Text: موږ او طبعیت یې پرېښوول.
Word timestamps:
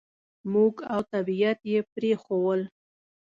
موږ 0.53 0.75
او 0.93 1.01
طبعیت 1.13 1.59
یې 1.71 1.79
پرېښوول. 1.93 2.61